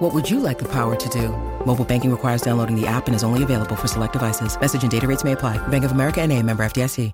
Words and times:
What 0.00 0.14
would 0.14 0.30
you 0.30 0.40
like 0.40 0.58
the 0.58 0.68
power 0.68 0.96
to 0.96 1.08
do? 1.10 1.28
Mobile 1.66 1.84
banking 1.84 2.10
requires 2.10 2.40
downloading 2.40 2.74
the 2.74 2.86
app 2.86 3.06
and 3.06 3.14
is 3.14 3.22
only 3.22 3.42
available 3.42 3.76
for 3.76 3.86
select 3.86 4.14
devices. 4.14 4.58
Message 4.58 4.82
and 4.82 4.90
data 4.90 5.06
rates 5.06 5.24
may 5.24 5.32
apply. 5.32 5.58
Bank 5.68 5.84
of 5.84 5.92
America 5.92 6.22
and 6.22 6.32
a 6.32 6.42
member 6.42 6.64
FDIC. 6.64 7.12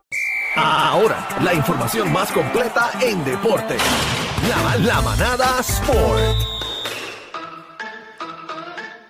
Ahora, 0.54 1.26
la 1.42 1.52
información 1.52 2.12
más 2.12 2.30
completa 2.30 2.92
en 3.02 3.24
deporte. 3.24 3.76
La, 4.48 4.76
la 4.76 5.02
manada 5.02 5.58
Sport. 5.60 6.36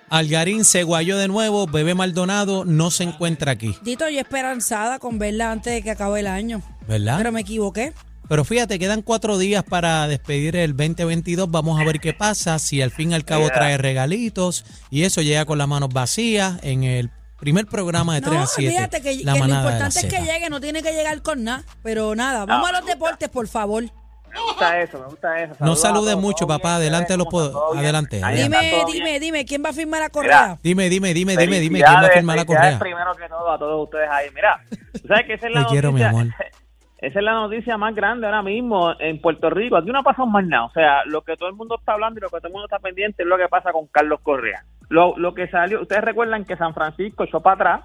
Algarín 0.08 0.64
se 0.64 0.82
guayó 0.82 1.18
de 1.18 1.28
nuevo, 1.28 1.66
Bebé 1.66 1.95
Maldonado 1.95 2.64
no 2.64 2.90
se 2.90 3.04
encuentra 3.04 3.52
aquí, 3.52 3.76
Dito, 3.82 4.08
yo 4.08 4.20
esperanzada 4.20 4.98
con 4.98 5.18
verla 5.18 5.50
antes 5.50 5.72
de 5.74 5.82
que 5.82 5.90
acabe 5.90 6.20
el 6.20 6.28
año. 6.28 6.62
¿verdad? 6.88 7.18
Pero 7.18 7.32
me 7.32 7.40
equivoqué. 7.40 7.92
Pero 8.28 8.44
fíjate, 8.44 8.78
quedan 8.78 9.02
cuatro 9.02 9.38
días 9.38 9.62
para 9.62 10.06
despedir 10.08 10.56
el 10.56 10.76
2022. 10.76 11.50
Vamos 11.50 11.80
a 11.80 11.84
ver 11.84 12.00
qué 12.00 12.12
pasa, 12.12 12.58
si 12.58 12.82
al 12.82 12.90
fin 12.90 13.12
y 13.12 13.14
al 13.14 13.24
cabo 13.24 13.48
trae 13.50 13.76
regalitos 13.78 14.64
y 14.90 15.04
eso 15.04 15.22
llega 15.22 15.44
con 15.44 15.58
las 15.58 15.68
manos 15.68 15.90
vacías 15.92 16.58
en 16.62 16.82
el 16.84 17.10
primer 17.38 17.66
programa 17.66 18.14
de 18.14 18.22
3 18.22 18.32
No, 18.34 18.42
a 18.42 18.46
7. 18.46 18.70
fíjate 18.72 19.02
que, 19.02 19.24
la 19.24 19.34
que 19.34 19.38
lo 19.38 19.44
manada 19.46 19.62
de 19.62 19.68
la 19.70 19.76
importante 19.76 20.06
es 20.06 20.12
que 20.14 20.20
llegue, 20.32 20.50
no 20.50 20.60
tiene 20.60 20.82
que 20.82 20.92
llegar 20.92 21.22
con 21.22 21.44
nada. 21.44 21.62
Pero 21.82 22.14
nada, 22.16 22.44
vamos 22.46 22.68
a 22.68 22.72
los 22.80 22.86
deportes, 22.86 23.28
por 23.28 23.46
favor. 23.46 23.84
Me 23.84 24.42
gusta 24.42 24.80
eso, 24.82 24.98
me 24.98 25.06
gusta 25.06 25.38
eso. 25.42 25.51
No 25.60 25.76
Saludos 25.76 25.80
saludes 25.80 26.16
mucho, 26.16 26.46
todo 26.46 26.48
papá. 26.58 26.79
bien, 26.79 26.92
Adelante 26.92 27.16
lo 27.16 27.24
¿cómo 27.24 27.30
puedo. 27.30 27.74
Adelante. 27.74 28.20
Dime, 28.34 28.70
todo 28.70 28.86
bien. 28.86 28.98
dime, 29.04 29.20
dime, 29.20 29.45
¿quién 29.46 29.62
va 29.64 29.70
a 29.70 29.73
firmar 29.73 30.01
la 30.02 30.10
correa? 30.10 30.58
Dime, 30.62 30.90
dime, 30.90 31.14
dime, 31.14 31.36
dime, 31.36 31.60
dime, 31.60 31.79
¿quién 31.82 31.95
va 32.02 32.06
a 32.06 32.10
firmar 32.10 32.36
la 32.36 32.45
correa? 32.45 32.79
primero 32.79 33.14
que 33.14 33.29
todo 33.29 33.51
a 33.51 33.58
todos 33.58 33.84
ustedes 33.84 34.08
ahí. 34.10 34.26
Mira, 34.34 34.62
sabes 35.08 35.26
que 35.26 35.34
esa 35.34 35.46
es 35.46 35.52
la 35.54 35.62
Te 35.64 35.70
quiero, 35.73 35.92
mi 35.92 36.01
noticia. 36.01 36.20
amor. 36.20 36.34
Esa 36.98 37.18
es 37.18 37.24
la 37.24 37.34
noticia 37.34 37.76
más 37.76 37.94
grande 37.94 38.26
ahora 38.26 38.42
mismo 38.42 38.92
en 38.98 39.20
Puerto 39.20 39.50
Rico. 39.50 39.76
Aquí 39.76 39.90
no 39.90 39.98
ha 39.98 40.02
pasado 40.02 40.26
más 40.26 40.46
nada. 40.46 40.64
O 40.64 40.72
sea, 40.72 41.04
lo 41.04 41.22
que 41.22 41.36
todo 41.36 41.48
el 41.48 41.54
mundo 41.54 41.76
está 41.78 41.92
hablando 41.92 42.18
y 42.18 42.22
lo 42.22 42.28
que 42.30 42.38
todo 42.38 42.46
el 42.48 42.52
mundo 42.52 42.66
está 42.66 42.78
pendiente 42.78 43.22
es 43.22 43.28
lo 43.28 43.36
que 43.36 43.48
pasa 43.48 43.70
con 43.72 43.86
Carlos 43.88 44.20
Correa. 44.22 44.64
Lo, 44.88 45.16
lo 45.18 45.34
que 45.34 45.46
salió, 45.48 45.82
ustedes 45.82 46.02
recuerdan 46.02 46.44
que 46.44 46.56
San 46.56 46.72
Francisco 46.74 47.24
echó 47.24 47.40
para 47.40 47.54
atrás. 47.54 47.80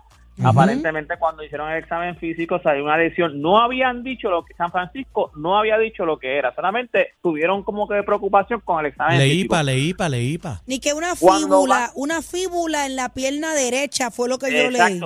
Aparentemente 0.46 1.16
cuando 1.20 1.44
hicieron 1.44 1.70
el 1.72 1.78
examen 1.84 2.16
físico 2.16 2.60
salió 2.64 2.86
una 2.86 2.98
lesión. 2.98 3.42
No 3.42 3.60
habían 3.60 4.02
dicho 4.02 4.30
lo 4.30 4.46
que 4.46 4.54
San 4.54 4.72
Francisco 4.72 5.30
no 5.36 5.58
había 5.58 5.78
dicho 5.78 6.06
lo 6.06 6.18
que 6.18 6.38
era. 6.38 6.56
Solamente 6.56 7.10
tuvieron 7.22 7.64
como 7.64 7.88
que 7.88 8.02
preocupación 8.04 8.62
con 8.62 8.80
el 8.80 8.88
examen 8.88 9.20
físico. 9.20 9.56
Leípa, 9.56 9.64
leípa, 9.64 10.10
leípa. 10.10 10.62
Ni 10.66 10.80
que 10.80 10.94
una 10.94 11.16
fíbula, 11.16 11.76
va- 11.76 11.92
una 11.96 12.22
fíbula 12.22 12.86
en 12.86 12.96
la 12.96 13.10
pierna 13.10 13.54
derecha 13.54 14.10
fue 14.10 14.30
lo 14.30 14.40
que 14.40 14.52
yo 14.52 14.70
leí. 14.72 15.00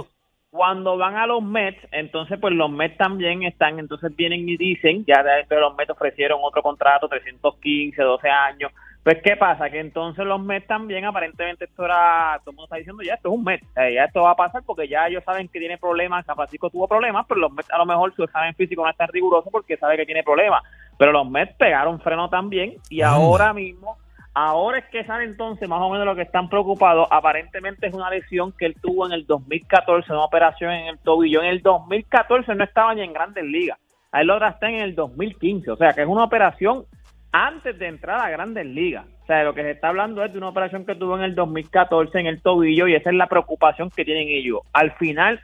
Cuando 0.56 0.96
van 0.98 1.18
a 1.18 1.28
los 1.28 1.44
Mets, 1.44 1.86
entonces 1.92 2.40
pues 2.40 2.54
los 2.54 2.72
Mets 2.72 2.96
también 2.96 3.44
están, 3.44 3.78
entonces 3.78 4.16
vienen 4.16 4.48
y 4.48 4.56
dicen, 4.56 5.04
ya 5.06 5.22
de 5.22 5.60
los 5.60 5.76
Mets 5.76 5.90
ofrecieron 5.90 6.40
otro 6.42 6.62
contrato, 6.62 7.10
315, 7.10 8.02
12 8.02 8.30
años. 8.30 8.72
Pues 9.04 9.22
qué 9.22 9.36
pasa, 9.36 9.70
que 9.70 9.82
entonces 9.82 10.26
los 10.26 10.42
Mets 10.42 10.66
también, 10.66 11.04
aparentemente 11.04 11.66
esto 11.66 11.84
era, 11.84 12.40
todo 12.40 12.52
el 12.52 12.56
mundo 12.56 12.64
está 12.64 12.78
diciendo 12.78 13.04
ya 13.04 13.16
esto 13.16 13.28
es 13.28 13.36
un 13.36 13.44
Mets, 13.44 13.68
eh, 13.76 13.96
ya 13.96 14.06
esto 14.06 14.22
va 14.22 14.32
a 14.32 14.36
pasar 14.38 14.64
porque 14.66 14.88
ya 14.88 15.08
ellos 15.08 15.26
saben 15.26 15.50
que 15.50 15.60
tiene 15.60 15.78
problemas, 15.78 16.26
San 16.26 16.38
Francisco 16.38 16.70
tuvo 16.70 16.88
problemas, 16.88 17.26
pero 17.28 17.42
los 17.42 17.52
Mets 17.52 17.70
a 17.72 17.78
lo 17.78 17.86
mejor 17.86 18.16
su 18.16 18.24
examen 18.24 18.56
físico 18.56 18.82
no 18.82 18.90
es 18.90 18.96
tan 18.96 19.10
riguroso 19.10 19.52
porque 19.52 19.76
sabe 19.76 19.98
que 19.98 20.06
tiene 20.06 20.24
problemas. 20.24 20.64
Pero 20.98 21.12
los 21.12 21.30
Mets 21.30 21.54
pegaron 21.56 22.00
freno 22.00 22.30
también 22.30 22.76
y 22.90 23.02
ahora 23.02 23.52
mismo 23.54 23.98
Ahora 24.38 24.80
es 24.80 24.86
que 24.92 25.06
sabe 25.06 25.24
entonces 25.24 25.68
más 25.70 25.80
o 25.82 25.90
menos 25.90 26.06
lo 26.06 26.14
que 26.14 26.24
están 26.24 26.50
preocupados. 26.50 27.08
Aparentemente 27.10 27.88
es 27.88 27.94
una 27.94 28.10
lesión 28.10 28.52
que 28.52 28.66
él 28.66 28.76
tuvo 28.82 29.06
en 29.06 29.14
el 29.14 29.26
2014, 29.26 30.12
una 30.12 30.26
operación 30.26 30.74
en 30.74 30.88
el 30.88 31.00
tobillo. 31.00 31.42
En 31.42 31.48
el 31.48 31.62
2014 31.62 32.54
no 32.54 32.66
estaba 32.66 32.94
ni 32.94 33.02
en 33.02 33.14
grandes 33.14 33.46
ligas. 33.46 33.80
A 34.12 34.20
él 34.20 34.28
lo 34.28 34.36
drafté 34.36 34.68
en 34.68 34.82
el 34.82 34.94
2015. 34.94 35.72
O 35.72 35.78
sea 35.78 35.94
que 35.94 36.02
es 36.02 36.08
una 36.08 36.26
operación 36.26 36.84
antes 37.32 37.80
de 37.80 37.88
entrar 37.88 38.20
a 38.20 38.30
grandes 38.30 38.66
ligas. 38.66 39.06
O 39.24 39.26
sea, 39.26 39.38
de 39.38 39.46
lo 39.46 39.56
que 39.56 39.64
se 39.64 39.72
está 39.72 39.88
hablando 39.88 40.22
es 40.22 40.34
de 40.34 40.38
una 40.38 40.50
operación 40.50 40.86
que 40.86 40.96
tuvo 40.96 41.16
en 41.16 41.24
el 41.24 41.34
2014 41.34 42.20
en 42.20 42.28
el 42.28 42.42
tobillo 42.42 42.90
y 42.90 42.96
esa 42.96 43.12
es 43.12 43.16
la 43.16 43.28
preocupación 43.28 43.90
que 43.90 44.04
tienen 44.04 44.28
ellos. 44.28 44.60
Al 44.74 44.92
final, 44.98 45.40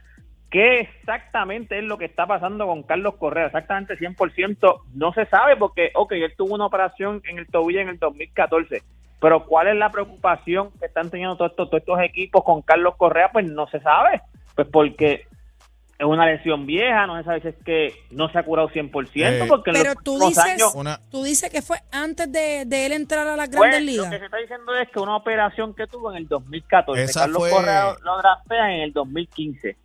¿Qué 0.52 0.82
exactamente 0.82 1.78
es 1.80 1.84
lo 1.86 1.98
que 1.98 2.06
está 2.06 2.28
pasando 2.28 2.68
con 2.68 2.84
Carlos 2.84 3.16
Correa? 3.16 3.46
Exactamente 3.48 3.98
100% 3.98 4.82
no 4.94 5.14
se 5.14 5.26
sabe 5.28 5.56
porque, 5.56 5.92
ok, 5.96 6.12
él 6.12 6.34
tuvo 6.38 6.54
una 6.56 6.66
operación 6.66 7.22
en 7.26 7.40
el 7.40 7.48
tobillo 7.48 7.80
en 7.80 7.88
el 7.90 7.98
2014, 8.00 8.84
pero 9.22 9.46
¿cuál 9.46 9.70
es 9.70 9.76
la 9.76 9.90
preocupación 9.92 10.72
que 10.80 10.88
están 10.88 11.10
teniendo 11.10 11.38
todos 11.38 11.52
estos, 11.52 11.70
todos 11.70 11.82
estos 11.82 12.00
equipos 12.02 12.44
con 12.44 12.62
Carlos 12.64 12.96
Correa? 12.98 13.32
Pues 13.32 13.46
no 13.50 13.66
se 13.68 13.80
sabe, 13.80 14.22
pues 14.56 14.68
porque 14.72 15.26
es 15.98 16.06
una 16.08 16.26
lesión 16.26 16.66
vieja, 16.66 17.06
no 17.06 17.16
se 17.20 17.24
sabe 17.24 17.42
si 17.42 17.48
es 17.50 17.56
que 17.64 17.94
no 18.10 18.28
se 18.32 18.40
ha 18.40 18.44
curado 18.44 18.68
100%, 18.70 19.44
Eh, 19.44 19.46
porque 19.48 19.70
en 19.70 19.76
Pero 19.78 19.94
los 19.94 20.04
tú 20.04 20.18
dices, 20.20 20.44
años... 20.44 20.74
Una- 20.76 21.00
tú 21.12 21.24
dices 21.24 21.50
que 21.52 21.62
fue 21.62 21.78
antes 21.92 22.30
de, 22.32 22.64
de 22.66 22.86
él 22.88 22.92
entrar 22.94 23.28
a 23.28 23.36
las 23.38 23.48
Pues, 23.50 23.60
grandes 23.62 23.82
lo 23.82 23.86
ligas. 23.86 24.10
que 24.10 24.18
se 24.20 24.26
está 24.26 24.38
diciendo 24.38 24.76
es 24.76 24.90
que 24.90 25.00
una 25.00 25.16
operación 25.16 25.76
que 25.76 25.86
tuvo 25.86 26.10
en 26.12 26.18
el 26.18 26.28
2014, 26.28 27.04
Esa 27.04 27.20
Carlos 27.22 27.38
fue- 27.44 27.52
Correa 27.52 27.94
lo 28.04 28.18
draftea 28.18 28.74
en 28.74 28.82
el 28.82 28.92
2015. 28.94 29.78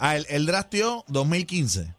Ah, 0.00 0.16
él, 0.16 0.26
él 0.28 0.46
drafteó 0.46 1.04
2015. 1.08 1.94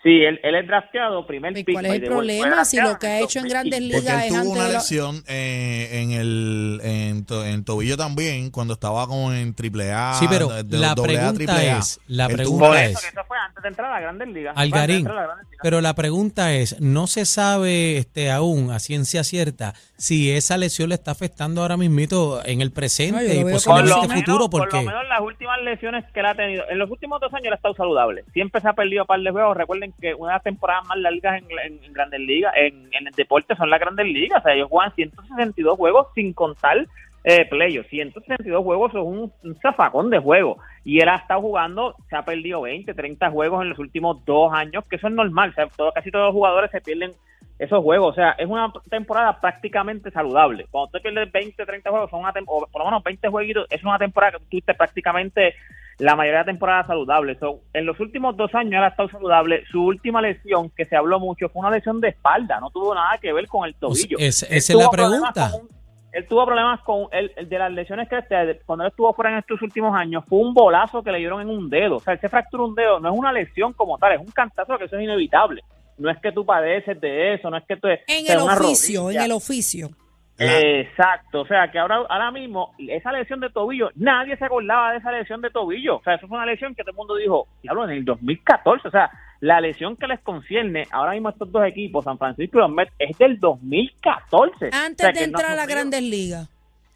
Sí, 0.00 0.10
él, 0.22 0.38
él 0.44 0.54
es 0.54 0.66
drafteado 0.68 1.26
primer 1.26 1.58
¿Y 1.58 1.64
pick. 1.64 1.74
cuál 1.74 1.86
es 1.86 1.92
el 1.94 2.02
problema 2.04 2.64
si 2.64 2.80
lo 2.80 2.96
que 3.00 3.08
ha 3.08 3.18
hecho 3.20 3.40
en 3.40 3.48
2015. 3.48 3.50
grandes 3.50 3.80
Porque 3.80 4.00
ligas 4.00 4.14
él 4.14 4.22
es 4.22 4.28
tuvo 4.28 4.38
antes 4.38 4.52
una 4.52 4.68
la- 4.68 4.74
lesión 4.74 5.24
eh, 5.26 5.88
en 5.92 6.10
el 6.12 6.80
en, 6.84 7.24
to- 7.26 7.44
en 7.44 7.64
tobillo 7.64 7.96
también 7.96 8.50
cuando 8.50 8.74
estaba 8.74 9.08
como 9.08 9.32
en 9.32 9.54
triple 9.54 9.90
A. 9.92 10.14
Sí, 10.14 10.26
pero 10.30 10.46
de- 10.48 10.62
de 10.62 10.78
la 10.78 10.94
doble 10.94 11.14
A, 11.18 11.32
pregunta 11.32 11.34
triple 11.34 11.70
A. 11.72 11.78
es, 11.78 12.00
la 12.06 12.26
tuvo 12.28 12.36
pregunta 12.36 12.84
es- 12.84 13.00
que 13.00 13.08
eso 13.08 13.20
fue 13.26 13.27
antes 13.48 13.62
de 13.62 13.68
entrar 13.68 13.88
a 13.90 13.94
las 13.94 14.02
grandes 14.02 14.28
ligas. 14.28 14.54
Fue 14.54 14.62
antes 14.62 14.72
de 14.72 14.78
Algarín, 14.78 15.04
grandes 15.04 15.46
ligas. 15.50 15.60
pero 15.62 15.80
la 15.80 15.94
pregunta 15.94 16.52
es, 16.54 16.80
no 16.80 17.06
se 17.06 17.24
sabe 17.24 17.98
este 17.98 18.30
aún 18.30 18.70
a 18.70 18.78
ciencia 18.78 19.24
cierta 19.24 19.74
si 19.96 20.30
esa 20.32 20.56
lesión 20.56 20.90
le 20.90 20.94
está 20.94 21.10
afectando 21.10 21.62
ahora 21.62 21.76
mismito 21.76 22.40
en 22.44 22.60
el 22.60 22.70
presente 22.70 23.34
y 23.34 23.42
posiblemente 23.44 24.14
futuro 24.14 24.48
menos, 24.48 24.50
por 24.50 24.72
lo 24.72 24.82
menos 24.82 25.08
las 25.08 25.20
últimas 25.20 25.60
lesiones 25.62 26.04
que 26.12 26.20
él 26.20 26.26
ha 26.26 26.34
tenido, 26.34 26.64
en 26.70 26.78
los 26.78 26.88
últimos 26.90 27.20
dos 27.20 27.32
años 27.34 27.46
él 27.46 27.52
ha 27.52 27.56
estado 27.56 27.74
saludable. 27.74 28.24
Siempre 28.32 28.60
se 28.60 28.68
ha 28.68 28.72
perdido 28.74 29.02
un 29.02 29.06
par 29.08 29.20
de 29.20 29.30
juegos. 29.30 29.56
Recuerden 29.56 29.92
que 30.00 30.14
una 30.14 30.32
de 30.32 30.36
las 30.36 30.42
temporadas 30.44 30.84
más 30.86 30.98
largas 30.98 31.42
en, 31.42 31.46
en- 31.50 31.84
en 31.84 31.92
Grandes 31.92 32.20
Ligas, 32.20 32.52
en, 32.56 32.88
en 32.92 33.06
el 33.08 33.12
deporte, 33.14 33.56
son 33.56 33.70
las 33.70 33.80
Grandes 33.80 34.06
Ligas. 34.06 34.40
O 34.40 34.42
sea, 34.44 34.54
ellos 34.54 34.68
juegan 34.70 34.94
162 34.94 35.76
juegos 35.76 36.06
sin 36.14 36.32
contar 36.32 36.86
eh, 37.28 37.46
playoffs. 37.48 37.88
162 37.90 38.62
juegos 38.64 38.92
son 38.92 39.02
un, 39.06 39.32
un 39.44 39.56
zafacón 39.60 40.08
de 40.10 40.18
juegos. 40.18 40.58
Y 40.84 41.00
él 41.00 41.08
ha 41.08 41.16
estado 41.16 41.40
jugando, 41.42 41.94
se 42.08 42.16
ha 42.16 42.24
perdido 42.24 42.62
20, 42.62 42.94
30 42.94 43.30
juegos 43.30 43.62
en 43.62 43.68
los 43.70 43.78
últimos 43.78 44.24
dos 44.24 44.52
años, 44.52 44.86
que 44.88 44.96
eso 44.96 45.08
es 45.08 45.12
normal. 45.14 45.50
O 45.50 45.52
sea, 45.52 45.66
todo- 45.68 45.92
casi 45.92 46.10
todos 46.10 46.26
los 46.26 46.32
jugadores 46.34 46.70
se 46.70 46.80
pierden 46.80 47.12
esos 47.58 47.82
juegos. 47.82 48.12
O 48.12 48.14
sea, 48.14 48.30
es 48.38 48.46
una 48.46 48.72
temporada 48.88 49.40
prácticamente 49.40 50.10
saludable. 50.10 50.66
Cuando 50.70 50.90
tú 50.92 51.02
pierdes 51.02 51.30
20, 51.30 51.66
30 51.66 51.90
juegos, 51.90 52.10
son 52.10 52.20
una 52.20 52.32
o 52.46 52.66
por 52.70 52.80
lo 52.80 52.84
menos 52.86 53.02
20 53.04 53.28
jueguitos, 53.28 53.66
es 53.68 53.82
una 53.84 53.98
temporada 53.98 54.38
que 54.38 54.44
tuviste 54.48 54.74
prácticamente 54.74 55.54
la 55.98 56.14
mayoría 56.14 56.38
de 56.38 56.44
la 56.46 56.52
temporada 56.52 56.84
saludable. 56.86 57.36
So, 57.40 57.60
en 57.72 57.84
los 57.84 57.98
últimos 57.98 58.36
dos 58.36 58.54
años 58.54 58.74
él 58.74 58.84
ha 58.84 58.88
estado 58.88 59.08
saludable. 59.08 59.64
Su 59.70 59.84
última 59.84 60.22
lesión, 60.22 60.70
que 60.70 60.84
se 60.84 60.94
habló 60.96 61.18
mucho, 61.18 61.48
fue 61.48 61.60
una 61.60 61.70
lesión 61.72 62.00
de 62.00 62.08
espalda. 62.10 62.60
No 62.60 62.70
tuvo 62.70 62.94
nada 62.94 63.18
que 63.20 63.32
ver 63.32 63.48
con 63.48 63.66
el 63.66 63.74
tobillo. 63.74 64.16
es- 64.28 64.42
esa 64.44 64.72
es 64.72 64.78
la 64.78 64.84
pregunta. 64.92 65.50
un- 65.60 65.77
él 66.12 66.26
tuvo 66.26 66.46
problemas 66.46 66.80
con 66.80 67.06
el, 67.12 67.32
el 67.36 67.48
de 67.48 67.58
las 67.58 67.72
lesiones 67.72 68.08
que 68.08 68.18
este- 68.18 68.60
cuando 68.64 68.84
él 68.84 68.90
estuvo 68.90 69.12
fuera 69.12 69.30
en 69.30 69.38
estos 69.38 69.60
últimos 69.62 69.94
años 69.94 70.24
fue 70.26 70.38
un 70.38 70.54
bolazo 70.54 71.02
que 71.02 71.12
le 71.12 71.18
dieron 71.18 71.40
en 71.40 71.48
un 71.50 71.68
dedo. 71.68 71.96
O 71.96 72.00
sea, 72.00 72.14
él 72.14 72.20
se 72.20 72.28
fracturó 72.28 72.66
un 72.66 72.74
dedo, 72.74 72.98
no 73.00 73.12
es 73.12 73.18
una 73.18 73.32
lesión 73.32 73.72
como 73.72 73.98
tal, 73.98 74.12
es 74.12 74.20
un 74.20 74.30
cantazo 74.32 74.78
que 74.78 74.84
eso 74.84 74.96
es 74.96 75.02
inevitable. 75.02 75.62
No 75.98 76.08
es 76.10 76.18
que 76.18 76.32
tú 76.32 76.46
padeces 76.46 77.00
de 77.00 77.34
eso, 77.34 77.50
no 77.50 77.56
es 77.56 77.64
que 77.66 77.76
tú 77.76 77.88
En 77.88 77.98
el 78.08 78.38
oficio, 78.38 79.10
en 79.10 79.20
el 79.20 79.32
oficio. 79.32 79.90
Exacto, 80.40 81.40
o 81.40 81.46
sea 81.46 81.68
que 81.70 81.78
ahora, 81.80 81.96
ahora 82.08 82.30
mismo 82.30 82.72
esa 82.78 83.10
lesión 83.10 83.40
de 83.40 83.50
tobillo, 83.50 83.90
nadie 83.96 84.36
se 84.36 84.44
acordaba 84.44 84.92
de 84.92 84.98
esa 84.98 85.10
lesión 85.10 85.40
de 85.40 85.50
tobillo, 85.50 85.96
o 85.96 86.02
sea, 86.04 86.14
eso 86.14 86.28
fue 86.28 86.36
una 86.36 86.46
lesión 86.46 86.74
que 86.76 86.82
todo 86.82 86.92
el 86.92 86.96
mundo 86.96 87.16
dijo, 87.16 87.48
diablo, 87.60 87.84
en 87.84 87.90
el 87.90 88.04
2014, 88.04 88.86
o 88.86 88.90
sea, 88.92 89.10
la 89.40 89.60
lesión 89.60 89.96
que 89.96 90.06
les 90.06 90.20
concierne 90.20 90.86
ahora 90.90 91.12
mismo 91.12 91.28
a 91.28 91.32
estos 91.32 91.50
dos 91.52 91.64
equipos, 91.66 92.04
San 92.04 92.18
Francisco 92.18 92.58
y 92.58 92.60
los 92.60 92.70
Mets, 92.70 92.92
es 92.98 93.16
del 93.18 93.38
2014. 93.38 94.70
Antes 94.72 95.06
O 95.06 95.10
sea, 95.10 95.12
de 95.12 95.20
no 95.20 95.24
entrar 95.26 95.52
a 95.52 95.54
sufrido. 95.62 95.66
grandes 95.76 96.02
ligas. 96.02 96.48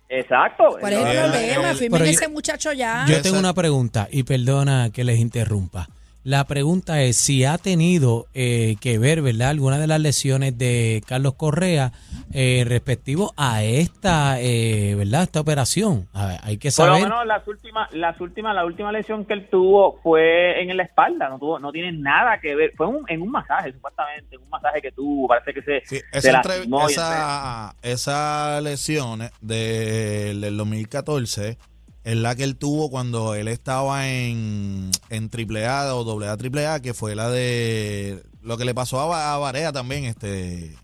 Exacto. 0.08 0.76
¿Cuál 0.78 0.92
es 0.92 0.98
el 1.00 1.06
El- 1.06 1.22
problema? 1.30 1.70
el- 1.70 1.76
Firmen 1.76 2.02
ese 2.02 2.28
muchacho 2.28 2.72
ya. 2.72 3.06
Yo 3.08 3.22
tengo 3.22 3.38
una 3.38 3.54
pregunta 3.54 4.08
y 4.10 4.24
perdona 4.24 4.90
que 4.92 5.04
les 5.04 5.18
interrumpa. 5.18 5.88
La 6.24 6.44
pregunta 6.46 7.02
es 7.02 7.16
si 7.16 7.44
ha 7.44 7.58
tenido 7.58 8.26
eh, 8.32 8.76
que 8.80 8.96
ver, 8.96 9.22
¿verdad? 9.22 9.48
Alguna 9.48 9.78
de 9.80 9.88
las 9.88 10.00
lesiones 10.00 10.56
de 10.56 11.02
Carlos 11.04 11.34
Correa 11.34 11.90
eh, 12.32 12.64
respectivo 12.64 13.34
a 13.36 13.64
esta, 13.64 14.40
eh, 14.40 14.94
¿verdad? 14.94 15.24
Esta 15.24 15.40
operación. 15.40 16.06
Ah, 16.14 16.38
hay 16.44 16.58
que 16.58 16.70
Por 16.70 16.86
lo 16.86 16.92
saber. 16.94 17.02
menos 17.08 17.26
las 17.26 17.48
últimas, 17.48 17.92
las 17.92 18.20
últimas, 18.20 18.54
la 18.54 18.64
última 18.64 18.92
lesión 18.92 19.24
que 19.24 19.32
él 19.34 19.48
tuvo 19.50 19.98
fue 20.00 20.62
en 20.62 20.76
la 20.76 20.84
espalda, 20.84 21.28
no 21.28 21.40
tuvo, 21.40 21.58
no 21.58 21.72
tiene 21.72 21.90
nada 21.90 22.38
que 22.40 22.54
ver, 22.54 22.72
fue 22.76 22.86
un- 22.86 23.04
en 23.08 23.20
un 23.20 23.30
masaje 23.32 23.72
supuestamente, 23.72 24.36
en 24.36 24.42
un 24.42 24.48
masaje 24.48 24.80
que 24.80 24.92
tuvo, 24.92 25.26
parece 25.26 25.52
que 25.52 25.62
se, 25.62 25.80
Sí, 25.84 25.96
se 26.12 26.19
esa, 26.19 26.36
entre- 26.36 26.54
lastimó 26.58 26.88
esa, 26.88 27.74
esa 27.82 28.60
lesión 28.60 29.22
de- 29.40 30.36
del 30.40 30.56
2014 30.56 31.58
es 32.04 32.16
la 32.16 32.34
que 32.34 32.44
él 32.44 32.56
tuvo 32.56 32.90
cuando 32.90 33.34
él 33.34 33.49
estaba 33.49 34.08
en, 34.08 34.90
en 35.10 35.31
AAA 35.31 35.94
o 35.94 36.20
AA 36.20 36.32
AAA, 36.32 36.81
que 36.81 36.94
fue 36.94 37.14
la 37.14 37.31
de 37.31 38.22
lo 38.43 38.56
que 38.56 38.64
le 38.64 38.75
pasó 38.75 39.00
a, 39.00 39.34
a 39.34 39.38
Varea 39.38 39.72
también, 39.72 40.04
este... 40.04 40.76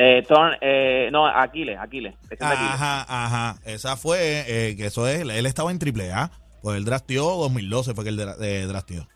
Eh, 0.00 0.22
eh, 0.60 1.08
no, 1.10 1.26
Aquiles, 1.26 1.76
Aquiles. 1.76 2.14
Aquiles. 2.26 2.40
Ajá, 2.40 3.04
ajá. 3.08 3.56
Esa 3.64 3.96
fue, 3.96 4.44
eh, 4.46 4.76
que 4.76 4.86
eso 4.86 5.08
es, 5.08 5.22
él 5.22 5.44
estaba 5.44 5.72
en 5.72 5.80
AAA, 5.80 6.30
pues 6.62 6.76
él 6.76 6.84
drafteó 6.84 7.24
2012, 7.36 7.94
fue 7.94 8.04
que 8.04 8.10
él 8.10 8.20
eh, 8.40 8.66
drafteó. 8.68 9.08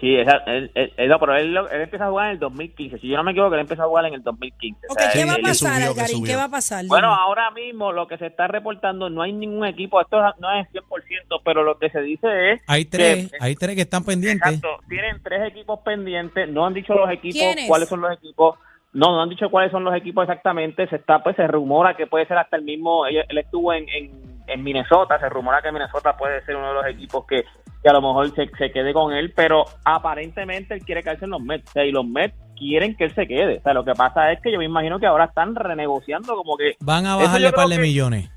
Sí, 0.00 0.16
esa, 0.16 0.38
él, 0.46 0.70
él- 0.74 0.92
él- 0.96 1.08
no, 1.10 1.18
pero 1.20 1.36
él, 1.36 1.54
él 1.56 1.80
empezó 1.82 2.04
a 2.04 2.08
jugar 2.08 2.26
en 2.28 2.32
el 2.32 2.38
2015. 2.38 2.98
Si 3.00 3.08
yo 3.08 3.16
no 3.18 3.24
me 3.24 3.32
equivoco, 3.32 3.54
él 3.54 3.60
empezó 3.60 3.82
a 3.82 3.86
jugar 3.86 4.06
en 4.06 4.14
el 4.14 4.22
2015. 4.22 4.86
O 4.88 4.92
Ok, 4.94 4.98
sea, 4.98 5.10
¿qué 5.12 5.20
él- 5.22 5.28
va 5.28 5.34
a 5.34 5.38
pasar, 5.42 5.82
Algarín? 5.82 6.24
¿Qué 6.24 6.36
va 6.36 6.44
a 6.44 6.48
pasar? 6.48 6.84
Bueno, 6.86 7.08
Dime. 7.08 7.20
ahora 7.20 7.50
mismo 7.50 7.92
lo 7.92 8.06
que 8.08 8.16
se 8.16 8.26
está 8.26 8.46
reportando, 8.48 9.10
no 9.10 9.20
hay 9.22 9.32
ningún 9.32 9.66
equipo, 9.66 10.00
esto 10.00 10.18
no 10.38 10.50
es 10.58 10.66
100%, 10.72 11.40
pero 11.44 11.62
lo 11.62 11.78
que 11.78 11.90
se 11.90 12.00
dice 12.00 12.52
es... 12.52 12.62
Hay 12.66 12.86
tres, 12.86 13.30
que- 13.30 13.36
hay 13.40 13.54
tres 13.56 13.76
que 13.76 13.82
están 13.82 14.04
pendientes. 14.04 14.54
Exacto, 14.54 14.82
tienen 14.88 15.22
tres 15.22 15.46
equipos 15.48 15.80
pendientes, 15.80 16.48
no 16.48 16.64
han 16.66 16.72
dicho 16.72 16.94
los 16.94 17.10
equipos, 17.10 17.54
cuáles 17.68 17.88
son 17.88 18.00
los 18.00 18.12
equipos, 18.12 18.58
no, 18.94 19.12
no 19.14 19.22
han 19.22 19.28
dicho 19.28 19.50
cuáles 19.50 19.70
son 19.70 19.84
los 19.84 19.94
equipos 19.94 20.22
exactamente, 20.22 20.86
se 20.88 20.96
está, 20.96 21.22
pues 21.22 21.36
se 21.36 21.46
rumora 21.46 21.94
que 21.94 22.06
puede 22.06 22.26
ser 22.26 22.38
hasta 22.38 22.56
el 22.56 22.62
mismo, 22.62 23.04
él, 23.06 23.22
él 23.28 23.38
estuvo 23.38 23.72
en, 23.74 23.86
en, 23.90 24.10
en 24.46 24.64
Minnesota, 24.64 25.18
se 25.20 25.28
rumora 25.28 25.62
que 25.62 25.70
Minnesota 25.70 26.16
puede 26.16 26.42
ser 26.44 26.56
uno 26.56 26.68
de 26.68 26.74
los 26.74 26.86
equipos 26.86 27.24
que, 27.26 27.44
que 27.82 27.88
a 27.88 27.92
lo 27.92 28.02
mejor 28.02 28.30
se, 28.34 28.48
se 28.58 28.70
quede 28.70 28.92
con 28.92 29.12
él, 29.12 29.32
pero 29.34 29.64
aparentemente 29.84 30.74
él 30.74 30.84
quiere 30.84 31.02
quedarse 31.02 31.24
en 31.24 31.30
los 31.30 31.42
Mets, 31.42 31.68
o 31.70 31.72
sea, 31.72 31.84
y 31.84 31.92
los 31.92 32.06
Mets 32.06 32.34
quieren 32.58 32.94
que 32.94 33.04
él 33.04 33.14
se 33.14 33.26
quede, 33.26 33.58
o 33.58 33.62
sea, 33.62 33.72
lo 33.72 33.84
que 33.84 33.92
pasa 33.94 34.32
es 34.32 34.40
que 34.42 34.52
yo 34.52 34.58
me 34.58 34.66
imagino 34.66 34.98
que 35.00 35.06
ahora 35.06 35.24
están 35.24 35.54
renegociando 35.54 36.36
como 36.36 36.56
que 36.56 36.76
Van 36.80 37.06
a 37.06 37.16
bajarle 37.16 37.46
un 37.48 37.52
par 37.54 37.68
de 37.68 37.78
millones. 37.78 38.30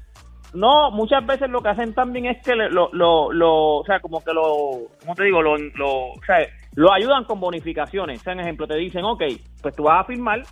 no, 0.54 0.92
muchas 0.92 1.26
veces 1.26 1.50
lo 1.50 1.62
que 1.62 1.70
hacen 1.70 1.94
también 1.94 2.28
es 2.28 2.42
que 2.44 2.56
lo, 2.56 2.90
lo, 2.94 3.34
lo, 3.34 3.78
o 3.78 3.86
sea, 3.86 4.00
como 4.00 4.24
que 4.24 4.34
lo, 4.34 4.88
¿cómo 5.02 5.16
te 5.16 5.26
digo? 5.26 5.42
Lo, 5.42 5.58
lo, 5.58 6.12
o 6.12 6.24
sea, 6.26 6.38
lo 6.76 6.94
ayudan 6.94 7.26
con 7.26 7.40
bonificaciones. 7.40 8.22
O 8.22 8.24
sea, 8.24 8.34
en 8.34 8.40
ejemplo, 8.40 8.68
te 8.68 8.78
dicen, 8.78 9.04
ok, 9.04 9.24
pues 9.62 9.76
tú 9.76 9.84
vas 9.84 10.02
a 10.02 10.06
firmar 10.06 10.44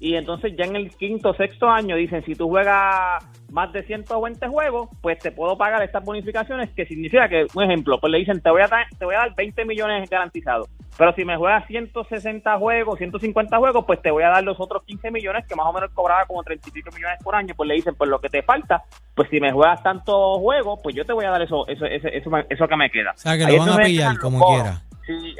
y 0.00 0.14
entonces 0.14 0.54
ya 0.56 0.64
en 0.64 0.76
el 0.76 0.90
quinto, 0.90 1.34
sexto 1.34 1.68
año 1.68 1.96
dicen, 1.96 2.24
si 2.24 2.34
tú 2.34 2.48
juegas 2.48 3.24
más 3.50 3.72
de 3.72 3.82
120 3.82 4.46
juegos, 4.46 4.88
pues 5.00 5.18
te 5.18 5.32
puedo 5.32 5.58
pagar 5.58 5.82
estas 5.82 6.04
bonificaciones, 6.04 6.70
que 6.70 6.86
significa 6.86 7.28
que, 7.28 7.46
un 7.54 7.64
ejemplo, 7.64 7.98
pues 7.98 8.12
le 8.12 8.18
dicen, 8.18 8.40
te 8.40 8.50
voy 8.50 8.62
a 8.62 8.68
dar, 8.68 8.86
te 8.96 9.04
voy 9.04 9.16
a 9.16 9.18
dar 9.18 9.34
20 9.34 9.64
millones 9.64 10.08
garantizados. 10.08 10.68
Pero 10.96 11.12
si 11.14 11.24
me 11.24 11.36
juegas 11.36 11.66
160 11.66 12.58
juegos, 12.58 12.98
150 12.98 13.56
juegos, 13.56 13.84
pues 13.86 14.00
te 14.02 14.10
voy 14.10 14.22
a 14.22 14.28
dar 14.28 14.44
los 14.44 14.58
otros 14.60 14.84
15 14.84 15.10
millones, 15.10 15.46
que 15.46 15.56
más 15.56 15.66
o 15.66 15.72
menos 15.72 15.90
cobraba 15.92 16.26
como 16.26 16.42
30 16.42 16.68
y 16.68 16.72
pico 16.72 16.90
millones 16.94 17.18
por 17.22 17.34
año. 17.34 17.54
Pues 17.56 17.68
le 17.68 17.74
dicen, 17.74 17.94
pues 17.96 18.10
lo 18.10 18.20
que 18.20 18.28
te 18.28 18.42
falta, 18.42 18.82
pues 19.14 19.28
si 19.30 19.40
me 19.40 19.52
juegas 19.52 19.82
tantos 19.82 20.38
juegos, 20.38 20.80
pues 20.82 20.94
yo 20.94 21.04
te 21.04 21.12
voy 21.12 21.24
a 21.24 21.30
dar 21.30 21.42
eso 21.42 21.66
eso 21.68 21.86
eso, 21.86 22.08
eso, 22.08 22.30
eso 22.48 22.68
que 22.68 22.76
me 22.76 22.90
queda. 22.90 23.12
O 23.12 23.18
sea, 23.18 23.36
que 23.36 23.44
Ahí 23.44 23.56
lo 23.56 23.66
van 23.66 23.80
a 23.80 23.84
pillar 23.84 24.18
como 24.18 24.44
quiera. 24.46 24.82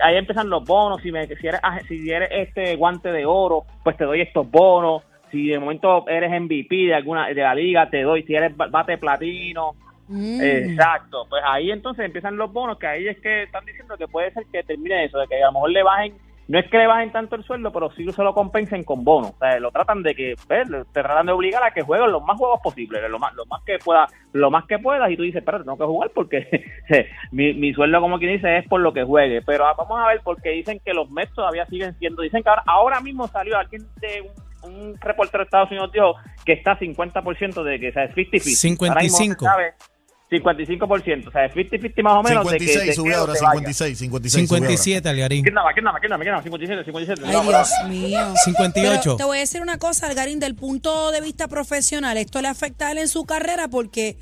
Ahí 0.03 0.17
empiezan 0.17 0.49
los 0.51 0.65
bonos. 0.65 1.01
Si, 1.03 1.11
me, 1.13 1.27
si 1.27 1.47
eres 1.47 1.61
si 1.89 2.11
eres 2.11 2.29
este 2.33 2.77
guante 2.77 3.11
de 3.13 3.25
oro, 3.27 3.65
pues 3.85 3.97
te 3.97 4.05
doy 4.05 4.21
estos 4.21 4.51
bonos. 4.51 5.03
Si 5.31 5.49
de 5.49 5.59
momento 5.59 6.09
eres 6.09 6.31
MVP 6.31 6.75
de 6.87 6.95
alguna 6.95 7.29
de 7.29 7.35
la 7.35 7.55
liga, 7.55 7.89
te 7.91 8.03
doy. 8.03 8.23
Si 8.23 8.35
eres 8.35 8.57
ba- 8.57 8.69
bate 8.69 8.99
platino, 8.99 9.75
Mm. 10.11 10.41
Exacto, 10.41 11.27
pues 11.29 11.43
ahí 11.47 11.71
entonces 11.71 12.07
empiezan 12.07 12.39
los 12.39 12.51
bonos, 12.51 12.79
que 12.79 12.87
ahí 12.87 13.07
es 13.09 13.21
que 13.21 13.43
están 13.43 13.63
diciendo 13.67 13.95
que 13.99 14.09
puede 14.09 14.31
ser 14.33 14.45
que 14.51 14.63
termine 14.63 15.05
eso, 15.05 15.19
de 15.19 15.27
que 15.27 15.43
a 15.43 15.49
lo 15.49 15.53
mejor 15.53 15.71
le 15.71 15.83
bajen, 15.83 16.15
no 16.49 16.59
es 16.59 16.71
que 16.71 16.79
le 16.79 16.87
bajen 16.87 17.13
tanto 17.13 17.37
el 17.37 17.45
sueldo, 17.45 17.71
pero 17.71 17.91
sí 17.93 18.11
se 18.11 18.23
lo 18.23 18.33
compensen 18.33 18.83
con 18.83 19.05
bonos. 19.05 19.33
O 19.33 19.39
sea, 19.39 19.61
lo 19.61 19.71
tratan 19.71 20.03
de 20.03 20.15
que, 20.15 20.35
pues, 20.47 20.67
te 20.69 21.03
tratan 21.03 21.27
de 21.27 21.33
obligar 21.33 21.63
a 21.63 21.73
que 21.73 21.83
jueguen 21.83 22.11
los 22.11 22.25
más 22.25 22.39
juegos 22.39 22.61
posibles, 22.63 23.03
lo 23.11 23.19
más, 23.19 23.35
lo 23.35 23.45
más 23.47 23.63
que 23.65 23.79
pueda, 23.79 24.07
lo 24.33 24.51
más 24.51 24.65
que 24.67 24.79
puedas, 24.79 25.11
y 25.11 25.17
tú 25.17 25.23
dices, 25.25 25.41
espérate, 25.41 25.65
tengo 25.65 25.77
que 25.77 25.85
jugar 25.85 26.11
porque 26.15 26.65
mi, 27.33 27.53
mi 27.53 27.75
sueldo, 27.75 28.01
como 28.01 28.19
quien 28.19 28.33
dice, 28.33 28.59
es 28.59 28.67
por 28.67 28.81
lo 28.81 28.95
que 28.95 29.05
juegue. 29.05 29.43
Pero 29.43 29.67
ah, 29.67 29.75
vamos 29.77 30.01
a 30.01 30.09
ver, 30.09 30.23
porque 30.25 30.51
dicen 30.51 30.81
que 30.83 30.95
los 30.95 31.11
Mets 31.11 31.35
todavía 31.35 31.67
siguen 31.67 31.95
siendo, 31.99 32.23
dicen 32.23 32.43
que 32.43 32.49
ahora, 32.49 32.63
ahora 32.67 33.01
mismo 33.01 33.29
salió 33.29 33.59
alguien 33.59 33.87
de 34.01 34.23
un, 34.23 34.49
un 34.73 35.01
reportero 35.01 35.43
de 35.43 35.45
Estados 35.45 35.71
Unidos 35.71 35.93
dijo 35.93 36.15
que 36.45 36.55
está 36.55 36.79
50% 36.79 37.63
de 37.63 37.79
que, 37.79 37.89
o 37.91 37.93
sea, 37.93 38.05
es 38.05 38.17
50-50. 38.17 38.89
Ahora 38.89 39.03
mismo 39.03 39.19
no 39.19 39.35
se 39.35 39.98
55. 40.31 40.87
sabe 40.87 41.03
55%, 41.05 41.29
o 41.29 41.31
sea, 41.31 41.51
50-50 41.53 42.03
más 42.03 42.13
o 42.15 42.23
menos. 42.23 42.51
de 42.51 42.59
que 42.59 42.65
56 42.67 42.97
sube 42.97 43.15
ahora, 43.15 43.35
se 43.35 43.45
vaya. 43.45 43.53
56, 43.61 43.99
56 43.99 44.49
sube 44.49 44.57
ahora. 44.59 44.69
57, 44.69 45.09
Algarín. 45.09 45.43
¿Quién 45.43 45.55
daba? 45.55 45.73
¿Quién 45.73 45.85
daba? 45.85 45.99
¿Quién 46.01 46.11
daba? 46.11 46.23
¿Quién 46.23 46.33
daba? 46.33 46.43
57, 46.43 46.85
57. 46.85 47.23
Ay, 47.27 47.33
no, 47.33 47.43
Dios 47.43 47.71
pero- 47.79 47.89
mío. 47.89 48.19
58. 48.45 49.01
Pero 49.03 49.17
te 49.17 49.25
voy 49.25 49.37
a 49.39 49.41
decir 49.41 49.63
una 49.63 49.79
cosa, 49.79 50.07
Algarín, 50.07 50.39
del 50.41 50.55
punto 50.55 51.11
de 51.13 51.21
vista 51.21 51.49
profesional, 51.49 52.17
esto 52.19 52.43
le 52.43 52.49
afecta 52.49 52.89
a 52.89 52.93
él 52.93 52.99
en 52.99 53.09
su 53.09 53.25
carrera 53.25 53.69
porque, 53.69 54.17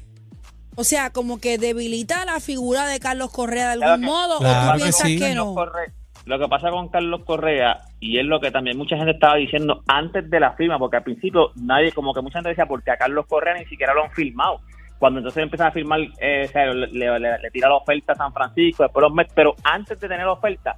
o 0.77 0.85
sea, 0.85 1.11
como 1.11 1.41
que 1.41 1.59
debilita 1.59 2.25
la 2.25 2.39
figura 2.41 2.87
de 2.87 3.01
Carlos 3.01 3.31
Correa 3.33 3.67
de 3.77 3.83
algún 3.85 3.87
Claro 3.87 4.01
que- 4.01 4.07
modo, 4.07 4.39
Claro 4.39 4.69
o 4.69 4.73
tú 4.73 4.77
que 4.79 4.83
piensas 4.85 5.07
sí. 5.09 5.19
que 5.19 5.35
no. 5.35 5.55
Lo 6.25 6.41
que 6.41 6.49
pasa 6.49 6.71
con 6.71 6.89
Carlos 6.89 7.21
Correa, 7.25 7.83
y 8.01 8.19
es 8.19 8.25
lo 8.25 8.41
que 8.41 8.51
también 8.51 8.77
mucha 8.77 8.97
gente 8.97 9.13
estaba 9.13 9.37
diciendo 9.37 9.85
antes 9.87 10.29
de 10.29 10.41
la 10.41 10.55
firma, 10.55 10.77
porque 10.77 10.97
al 10.97 11.05
principio 11.05 11.53
nadie, 11.55 11.93
como 11.93 12.13
que 12.13 12.21
mucha 12.21 12.39
gente 12.41 12.49
decía, 12.49 12.67
porque 12.67 12.91
a 12.91 12.97
Carlos 12.97 13.27
Correa 13.29 13.55
ni 13.55 13.65
siquiera 13.67 13.95
lo 13.95 14.03
han 14.05 14.11
firmado. 14.11 14.61
Cuando 14.99 15.19
entonces 15.21 15.43
empiezan 15.43 15.69
a 15.69 15.71
firmar, 15.73 16.01
eh, 16.21 16.47
o 16.49 16.53
sea, 16.53 16.67
le, 16.73 16.87
le- 16.89 17.39
le 17.39 17.51
tira 17.53 17.69
la 17.69 17.77
oferta 17.77 18.13
a 18.13 18.17
San 18.17 18.33
Francisco, 18.33 18.83
después 18.83 19.03
los 19.03 19.13
Mets, 19.13 19.33
pero 19.35 19.55
antes 19.65 19.99
de 20.01 20.09
tener 20.09 20.25
la 20.27 20.33
oferta, 20.33 20.77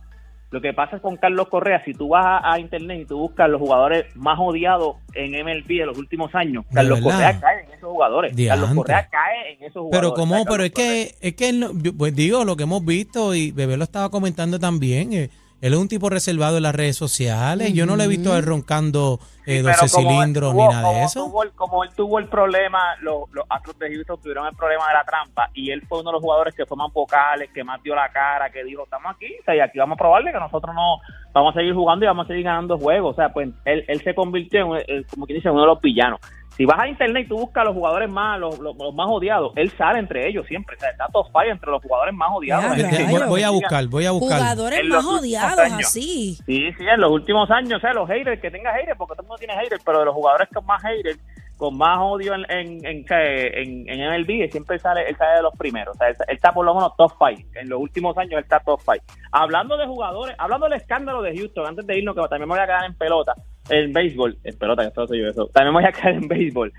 lo 0.50 0.60
que 0.62 0.72
pasa 0.72 0.96
es 0.96 1.02
con 1.02 1.16
Carlos 1.18 1.46
Correa, 1.48 1.84
si 1.84 1.92
tú 1.92 2.08
vas 2.08 2.24
a, 2.24 2.52
a 2.54 2.58
internet 2.58 3.00
y 3.02 3.04
tú 3.04 3.18
buscas 3.18 3.50
los 3.50 3.60
jugadores 3.60 4.06
más 4.16 4.38
odiados 4.40 4.96
en 5.14 5.32
MLB 5.44 5.66
de 5.68 5.86
los 5.86 5.98
últimos 5.98 6.34
años, 6.34 6.64
¿De 6.70 6.74
Carlos? 6.76 7.00
Correa 7.02 7.38
cae 7.38 7.64
en 7.64 7.70
esos 7.72 7.90
jugadores. 7.90 8.34
Carlos. 8.48 8.74
Correa 8.74 9.08
cae 9.10 9.52
en 9.52 9.62
esos 9.64 9.82
jugadores. 9.82 10.00
Pero 10.00 10.14
cómo, 10.14 10.44
pero 10.46 10.64
es 10.64 10.72
que, 10.72 11.14
es 11.20 11.34
que 11.34 11.52
no- 11.52 11.70
yo- 11.74 11.94
pues 11.96 12.16
digo, 12.16 12.44
lo 12.44 12.56
que 12.56 12.62
hemos 12.62 12.82
visto 12.84 13.34
y 13.34 13.50
Bebé 13.52 13.76
lo 13.76 13.84
estaba 13.84 14.08
comentando 14.10 14.58
también, 14.58 15.12
eh, 15.12 15.30
él 15.60 15.72
es 15.72 15.78
un 15.78 15.88
tipo 15.88 16.08
reservado 16.08 16.56
en 16.56 16.62
las 16.62 16.74
redes 16.74 16.96
sociales, 16.96 17.72
yo 17.74 17.84
no 17.86 17.96
le 17.96 18.04
he 18.04 18.08
visto 18.08 18.32
a 18.32 18.38
él 18.38 18.44
roncando 18.44 19.18
eh, 19.46 19.56
Sí, 19.58 19.62
12 19.62 19.74
pero 19.80 19.90
como 19.92 20.10
él 20.10 20.16
cilindros 20.18 20.52
tuvo- 20.52 20.68
ni 20.68 20.74
nada 20.74 20.92
de 20.92 21.02
eso. 21.04 21.24
tuvo 21.24 21.44
como 21.56 21.84
él 21.84 21.90
tuvo 21.96 22.18
el 22.18 22.26
problema, 22.28 22.78
los, 23.00 23.22
los 23.32 23.44
Astros 23.48 23.78
de 23.78 23.94
Houston 23.94 24.20
tuvieron 24.20 24.46
el 24.46 24.54
problema 24.54 24.86
de 24.88 24.94
la 24.94 25.04
trampa 25.04 25.50
y 25.54 25.70
él 25.70 25.82
fue 25.88 26.00
uno 26.00 26.10
de 26.10 26.14
los 26.14 26.22
jugadores 26.22 26.54
que 26.54 26.66
fue 26.66 26.76
más 26.76 26.92
vocales, 26.92 27.50
que 27.52 27.64
más 27.64 27.82
dio 27.82 27.94
la 27.94 28.08
cara, 28.10 28.50
que 28.50 28.62
dijo, 28.62 28.84
estamos 28.84 29.14
aquí, 29.16 29.26
o 29.40 29.44
sea, 29.44 29.56
y 29.56 29.60
aquí 29.60 29.78
vamos 29.78 29.96
a 29.96 29.98
probarle 29.98 30.32
que 30.32 30.38
nosotros 30.38 30.74
no 30.74 30.98
vamos 31.32 31.54
a 31.56 31.58
seguir 31.60 31.74
jugando 31.74 32.04
y 32.04 32.08
vamos 32.08 32.24
a 32.24 32.28
seguir 32.28 32.44
ganando 32.44 32.76
juegos. 32.78 33.12
O 33.12 33.16
sea, 33.16 33.30
pues 33.32 33.48
él, 33.64 33.84
él 33.88 34.00
se 34.02 34.14
convirtió 34.14 34.76
en, 34.76 34.84
eh, 34.86 35.04
como 35.10 35.24
quien 35.26 35.38
dice, 35.38 35.50
uno 35.50 35.60
de 35.62 35.66
los 35.66 35.80
villanos. 35.80 36.20
Si 36.56 36.64
vas 36.64 36.78
a 36.80 36.88
internet 36.88 37.26
y 37.26 37.28
tú 37.28 37.36
buscas 37.38 37.62
a 37.62 37.64
los 37.66 37.74
jugadores 37.74 38.10
más, 38.10 38.38
los, 38.40 38.58
los- 38.58 38.76
los 38.76 38.92
más 38.94 39.06
odiados, 39.08 39.52
él 39.54 39.70
sale 39.78 40.00
entre 40.00 40.26
ellos 40.28 40.44
siempre. 40.46 40.74
O 40.76 40.80
sea, 40.80 40.90
está 40.90 41.06
top 41.12 41.26
five 41.32 41.50
entre 41.50 41.70
los 41.70 41.80
jugadores 41.82 42.14
más 42.14 42.28
odiados. 42.32 42.76
Ya, 42.76 42.88
voy, 43.10 43.28
voy 43.28 43.42
a 43.42 43.50
buscar, 43.50 43.86
voy 43.86 44.06
a 44.06 44.10
buscar. 44.10 44.38
Jugadores 44.40 44.84
más 44.88 45.04
odiados 45.06 45.58
años. 45.58 45.86
así. 45.86 46.34
Sí, 46.46 46.72
sí, 46.72 46.84
en 46.92 47.00
los 47.00 47.10
últimos 47.12 47.48
años, 47.50 47.74
o 47.78 47.80
sea, 47.80 47.92
los 47.94 48.08
haters, 48.08 48.40
que 48.40 48.50
tenga 48.50 48.72
haters, 48.72 48.96
porque 48.98 49.14
todo 49.14 49.22
el 49.22 49.28
mundo 49.28 49.38
tiene 49.38 49.54
haters, 49.54 49.82
pero 49.84 50.00
de 50.00 50.04
los 50.06 50.14
jugadores 50.14 50.48
con 50.52 50.66
más 50.66 50.82
haters, 50.82 51.18
con 51.56 51.76
más 51.76 51.98
odio 52.00 52.34
en, 52.34 52.44
en, 52.50 52.86
en, 52.86 53.04
en, 53.08 53.88
en 53.88 54.10
MLB, 54.22 54.50
siempre 54.50 54.78
sale, 54.78 55.08
él 55.08 55.16
sale 55.16 55.36
de 55.36 55.42
los 55.42 55.52
primeros. 55.56 55.94
O 55.94 55.98
sea, 55.98 56.08
él, 56.08 56.16
él 56.28 56.34
está 56.36 56.52
por 56.52 56.64
lo 56.64 56.74
menos 56.74 56.96
top 56.96 57.12
five. 57.18 57.46
En 57.54 57.68
los 57.68 57.80
últimos 57.80 58.16
años 58.18 58.32
él 58.32 58.38
está 58.44 58.60
top 58.60 58.80
five. 58.80 59.02
Hablando 59.32 59.76
de 59.76 59.86
jugadores, 59.86 60.34
hablando 60.38 60.68
del 60.68 60.80
escándalo 60.80 61.22
de 61.22 61.36
Houston, 61.36 61.66
antes 61.66 61.86
de 61.86 61.98
irnos, 61.98 62.14
que 62.14 62.20
también 62.22 62.48
me 62.48 62.54
voy 62.54 62.60
a 62.62 62.66
quedar 62.66 62.84
en 62.84 62.94
pelota, 62.94 63.34
en 63.70 63.92
béisbol, 63.92 64.38
en 64.44 64.58
pelota, 64.58 64.82
que 64.82 64.88
esto 64.88 65.06
soy 65.06 65.20
yo 65.20 65.28
eso, 65.28 65.46
también 65.52 65.74
voy 65.74 65.84
a 65.84 65.92
quedar 65.92 66.14
en 66.14 66.28
béisbol. 66.28 66.72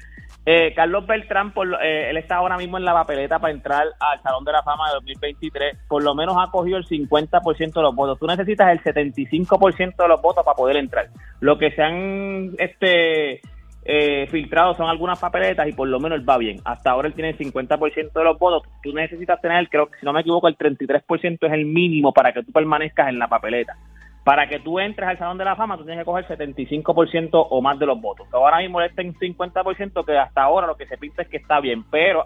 Eh, 0.46 0.74
Carlos 0.75 1.05
Beltrán, 1.05 1.53
por, 1.53 1.67
eh, 1.84 2.10
él 2.10 2.17
está 2.17 2.38
ahora 2.38 2.58
mismo 2.58 2.77
en 2.77 2.86
la 2.86 2.93
papeleta 2.93 3.38
para 3.39 3.53
entrar 3.53 3.86
al 4.00 4.22
Salón 4.24 4.43
de 4.46 4.51
la 4.51 4.63
Fama 4.63 4.88
de 4.88 4.96
2023. 4.96 5.77
Por 5.88 6.01
lo 6.01 6.15
menos 6.15 6.36
ha 6.39 6.50
cogido 6.50 6.77
el 6.77 6.86
50% 6.86 7.74
de 7.74 7.81
los 7.81 7.93
votos. 7.93 8.17
Tú 8.17 8.25
necesitas 8.25 8.72
el 8.72 8.81
75% 8.81 9.96
de 9.96 10.08
los 10.08 10.22
votos 10.22 10.43
para 10.43 10.55
poder 10.55 10.77
entrar. 10.77 11.10
Lo 11.39 11.60
que 11.60 11.72
se 11.72 11.84
han 11.84 12.55
este, 12.58 13.41
eh, 13.86 14.27
filtrado 14.27 14.75
son 14.75 14.89
algunas 14.89 15.19
papeletas 15.19 15.67
y 15.67 15.74
por 15.74 15.88
lo 15.88 16.00
menos 16.00 16.19
él 16.19 16.27
va 16.27 16.38
bien. 16.38 16.60
Hasta 16.65 16.91
ahora 16.91 17.08
él 17.08 17.13
tiene 17.13 17.29
el 17.29 17.38
50% 17.38 18.12
de 18.13 18.24
los 18.24 18.39
votos. 18.39 18.67
Tú 18.81 18.93
necesitas 18.93 19.39
tener, 19.41 19.69
creo 19.69 19.88
que 19.88 20.00
si 20.00 20.05
no 20.05 20.13
me 20.13 20.22
equivoco, 20.22 20.48
el 20.48 20.58
33% 20.58 21.48
es 21.48 21.53
el 21.53 21.65
mínimo 21.65 22.12
para 22.12 22.34
que 22.34 22.43
tú 22.43 22.51
permanezcas 22.51 23.10
en 23.10 23.19
la 23.19 23.27
papeleta. 23.27 23.77
Para 24.23 24.47
que 24.47 24.59
tú 24.59 24.79
entres 24.79 25.07
al 25.07 25.17
Salón 25.17 25.38
de 25.38 25.45
la 25.45 25.55
Fama, 25.55 25.77
tú 25.77 25.85
tienes 25.85 26.01
que 26.01 26.05
coger 26.05 26.27
75% 26.27 27.29
o 27.49 27.61
más 27.61 27.79
de 27.79 27.85
los 27.85 27.99
votos. 27.99 28.27
Ahora 28.31 28.57
mismo 28.59 28.79
él 28.81 28.89
está 28.89 29.01
en 29.01 29.15
50%, 29.15 30.05
que 30.05 30.17
hasta 30.17 30.43
ahora 30.43 30.67
lo 30.67 30.75
que 30.77 30.85
se 30.88 30.97
pinta 30.97 31.21
es 31.23 31.29
que 31.29 31.38
está 31.38 31.59
bien. 31.59 31.83
Pero 31.89 32.25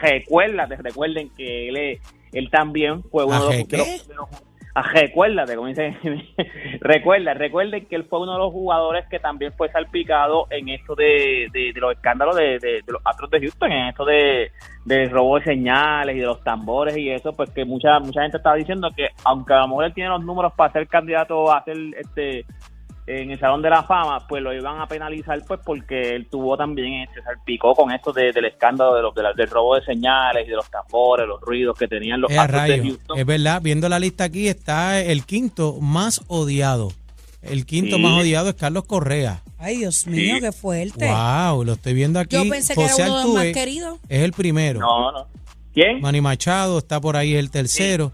recuérdate, 0.00 0.76
recuerden 0.76 1.30
que 1.36 1.68
él, 1.68 2.00
él 2.32 2.50
también 2.50 3.02
fue 3.04 3.24
uno 3.24 3.48
de 3.48 3.54
¿Aje 3.54 3.58
los, 3.60 3.68
de 3.68 3.76
los- 3.78 4.08
de 4.08 4.14
los- 4.14 4.28
recuérdate, 4.82 5.56
como 5.56 5.68
recuerda, 6.80 7.34
recuerden 7.34 7.86
que 7.86 7.96
él 7.96 8.04
fue 8.04 8.20
uno 8.20 8.32
de 8.32 8.38
los 8.38 8.52
jugadores 8.52 9.06
que 9.08 9.18
también 9.18 9.52
fue 9.54 9.70
salpicado 9.70 10.46
en 10.50 10.68
esto 10.68 10.94
de, 10.94 11.48
de, 11.52 11.72
de 11.72 11.80
los 11.80 11.92
escándalos 11.92 12.36
de, 12.36 12.58
de, 12.58 12.82
los 12.86 13.00
Astros 13.04 13.30
de 13.30 13.40
Houston, 13.40 13.72
en 13.72 13.86
esto 13.88 14.04
de, 14.04 14.50
de 14.84 15.08
robo 15.08 15.38
de 15.38 15.44
señales 15.44 16.16
y 16.16 16.20
de 16.20 16.26
los 16.26 16.42
tambores 16.42 16.96
y 16.96 17.10
eso, 17.10 17.32
pues 17.32 17.50
que 17.50 17.64
mucha 17.64 17.98
mucha 18.00 18.22
gente 18.22 18.36
estaba 18.36 18.56
diciendo 18.56 18.90
que 18.96 19.08
aunque 19.24 19.54
a 19.54 19.60
lo 19.60 19.68
mejor 19.68 19.84
él 19.84 19.94
tiene 19.94 20.10
los 20.10 20.24
números 20.24 20.52
para 20.54 20.72
ser 20.72 20.88
candidato 20.88 21.52
a 21.52 21.62
ser 21.64 21.76
este 21.98 22.44
en 23.08 23.30
el 23.30 23.38
Salón 23.40 23.62
de 23.62 23.70
la 23.70 23.82
Fama, 23.82 24.26
pues 24.28 24.42
lo 24.42 24.52
iban 24.52 24.80
a 24.80 24.86
penalizar 24.86 25.42
pues 25.46 25.60
porque 25.64 26.14
él 26.14 26.26
tuvo 26.30 26.56
también, 26.56 27.08
se 27.14 27.22
salpicó 27.22 27.74
con 27.74 27.90
esto 27.90 28.12
de- 28.12 28.32
del 28.32 28.44
escándalo 28.44 28.94
de 28.94 29.02
los, 29.02 29.14
de 29.14 29.22
la- 29.22 29.32
del 29.32 29.48
robo 29.48 29.76
de 29.76 29.84
señales 29.84 30.46
y 30.46 30.50
de 30.50 30.56
los 30.56 30.70
tambores, 30.70 31.26
los 31.26 31.40
ruidos 31.40 31.76
que 31.78 31.88
tenían 31.88 32.20
los 32.20 32.30
Eh, 32.30 32.38
a 32.38 32.42
Astros 32.42 32.62
de 32.62 32.68
rayos. 32.68 32.86
Houston. 32.86 33.18
Es 33.18 33.26
verdad, 33.26 33.60
viendo 33.62 33.88
la 33.88 33.98
lista 33.98 34.24
aquí 34.24 34.48
está 34.48 35.00
el 35.00 35.24
quinto 35.24 35.78
más 35.80 36.22
odiado. 36.28 36.92
El 37.40 37.66
quinto 37.66 37.96
Sí. 37.96 38.02
más 38.02 38.20
odiado 38.20 38.48
es 38.50 38.56
Carlos 38.56 38.84
Correa. 38.84 39.42
Ay, 39.58 39.78
Dios 39.78 40.06
mío, 40.06 40.34
Sí. 40.36 40.40
qué 40.40 40.52
fuerte. 40.52 41.08
Wow, 41.08 41.64
lo 41.64 41.72
estoy 41.74 41.94
viendo 41.94 42.18
aquí. 42.20 42.36
Yo 42.36 42.48
pensé 42.50 42.74
que 42.74 42.80
era 42.82 42.90
José 42.90 43.02
uno 43.04 43.18
de 43.18 43.24
los 43.24 43.34
más 43.34 43.46
queridos. 43.54 43.98
Es 44.08 44.22
el 44.22 44.32
primero. 44.32 44.80
No, 44.80 45.12
no. 45.12 45.26
¿Quién? 45.72 46.00
Manny 46.00 46.20
Machado 46.20 46.78
está 46.78 47.00
por 47.00 47.16
ahí 47.16 47.34
el 47.34 47.50
tercero. 47.50 48.12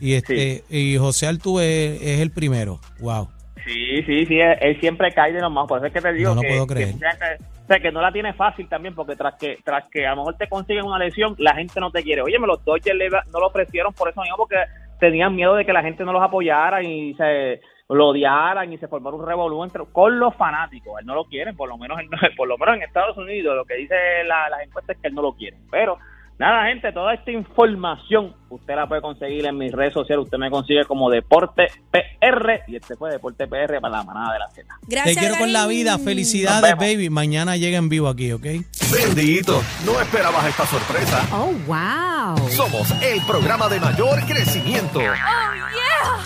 Y 0.00 0.14
este 0.14 0.64
y 0.70 0.96
José 0.98 1.28
Altuve 1.28 1.96
es 2.14 2.20
el 2.20 2.30
primero. 2.32 2.80
Wow. 2.98 3.28
Sí, 3.64 4.02
sí, 4.04 4.26
sí, 4.26 4.38
él, 4.40 4.56
él 4.60 4.80
siempre 4.80 5.12
cae 5.12 5.32
de 5.32 5.40
los 5.40 5.50
más. 5.50 5.66
Por 5.66 5.78
eso 5.78 5.86
es 5.86 5.92
que 5.92 6.00
te 6.00 6.12
digo 6.12 6.34
No 6.34 6.40
que, 6.42 6.48
puedo 6.48 6.66
que 6.66 6.74
creer. 6.74 6.92
mucha 6.92 7.10
gente- 7.12 7.44
o 7.64 7.66
sea, 7.66 7.80
que 7.80 7.90
no 7.92 8.02
la 8.02 8.12
tiene 8.12 8.34
fácil 8.34 8.68
también, 8.68 8.94
porque 8.94 9.16
tras 9.16 9.34
que 9.36 9.56
tras 9.64 9.88
que 9.90 10.06
a 10.06 10.10
lo 10.10 10.16
mejor 10.18 10.36
te 10.36 10.48
consiguen 10.48 10.84
una 10.84 10.98
lesión, 10.98 11.34
la 11.38 11.54
gente 11.54 11.80
no 11.80 11.90
te 11.90 12.02
quiere. 12.02 12.20
Oye, 12.22 12.38
me 12.38 12.46
los 12.46 12.62
Dodgers 12.64 12.94
le- 12.96 13.08
no 13.08 13.40
lo 13.40 13.46
ofrecieron 13.46 13.92
por 13.94 14.10
eso 14.10 14.20
mismo, 14.20 14.36
porque 14.36 14.56
tenían 15.00 15.34
miedo 15.34 15.54
de 15.54 15.64
que 15.64 15.72
la 15.72 15.82
gente 15.82 16.04
no 16.04 16.12
los 16.12 16.22
apoyara 16.22 16.82
y 16.82 17.14
se 17.14 17.60
lo 17.88 18.08
odiaran 18.08 18.70
y 18.72 18.78
se 18.78 18.88
formara 18.88 19.16
un 19.16 19.26
revolú 19.26 19.66
con 19.92 20.18
los 20.18 20.34
fanáticos. 20.36 21.00
Él 21.00 21.06
no 21.06 21.14
lo 21.14 21.24
quieren, 21.24 21.56
por 21.56 21.68
lo 21.68 21.78
menos 21.78 21.98
en, 22.00 22.08
por 22.36 22.48
lo 22.48 22.58
menos 22.58 22.76
en 22.76 22.82
Estados 22.82 23.16
Unidos, 23.16 23.56
lo 23.56 23.64
que 23.64 23.76
dice 23.76 23.94
la- 24.26 24.48
las 24.50 24.62
encuestas 24.62 24.96
es 24.96 25.02
que 25.02 25.08
él 25.08 25.14
no 25.14 25.22
lo 25.22 25.32
quiere. 25.32 25.56
Pero 25.70 25.96
Nada, 26.38 26.66
gente, 26.66 26.90
toda 26.92 27.14
esta 27.14 27.30
información 27.30 28.34
usted 28.48 28.74
la 28.74 28.88
puede 28.88 29.00
conseguir 29.00 29.46
en 29.46 29.56
mis 29.56 29.70
redes 29.72 29.92
sociales. 29.92 30.24
Usted 30.24 30.38
me 30.38 30.50
consigue 30.50 30.84
como 30.84 31.08
Deporte 31.08 31.68
PR 31.90 32.62
y 32.66 32.76
este 32.76 32.96
fue 32.96 33.10
Deporte 33.10 33.46
PR 33.46 33.80
para 33.80 33.98
la 33.98 34.02
manada 34.02 34.32
de 34.32 34.38
la 34.40 34.50
Z. 34.50 34.66
Gracias, 34.82 35.14
Te 35.14 35.20
quiero 35.20 35.36
con 35.36 35.52
la 35.52 35.66
vida. 35.66 35.96
Felicidades, 35.98 36.76
baby. 36.76 37.08
Mañana 37.08 37.56
llega 37.56 37.78
en 37.78 37.88
vivo 37.88 38.08
aquí, 38.08 38.32
¿ok? 38.32 38.46
Bendito, 38.92 39.62
no 39.86 40.00
esperabas 40.00 40.46
esta 40.46 40.66
sorpresa. 40.66 41.22
Oh, 41.32 41.52
wow. 41.66 42.48
Somos 42.50 42.90
el 43.02 43.20
programa 43.26 43.68
de 43.68 43.78
mayor 43.78 44.20
crecimiento. 44.26 45.00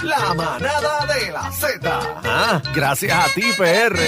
La 0.05 0.35
manada 0.35 1.07
de 1.07 1.33
la 1.33 1.51
Z. 1.53 2.01
Ah, 2.25 2.63
gracias 2.75 3.13
a 3.13 3.35
ti, 3.35 3.43
PR. 3.59 3.99